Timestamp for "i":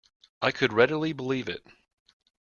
0.41-0.51